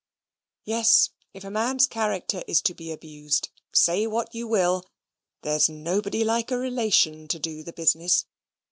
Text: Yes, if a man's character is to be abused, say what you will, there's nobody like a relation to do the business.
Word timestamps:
Yes, 0.63 1.11
if 1.31 1.43
a 1.43 1.51
man's 1.51 1.85
character 1.85 2.43
is 2.47 2.59
to 2.63 2.73
be 2.73 2.91
abused, 2.91 3.49
say 3.71 4.07
what 4.07 4.33
you 4.33 4.47
will, 4.47 4.83
there's 5.43 5.69
nobody 5.69 6.23
like 6.23 6.49
a 6.49 6.57
relation 6.57 7.27
to 7.27 7.37
do 7.37 7.61
the 7.61 7.71
business. 7.71 8.25